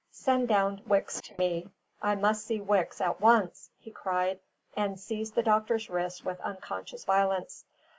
"Send 0.09 0.47
down 0.47 0.81
Wicks 0.87 1.21
to 1.21 1.37
me; 1.37 1.69
I 2.01 2.15
must 2.15 2.47
see 2.47 2.59
Wicks 2.59 3.01
at 3.01 3.21
once!" 3.21 3.69
he 3.77 3.91
cried, 3.91 4.39
and 4.75 4.99
seized 4.99 5.35
the 5.35 5.43
doctor's 5.43 5.91
wrist 5.91 6.25
with 6.25 6.41
unconscious 6.41 7.05
violence. 7.05 7.65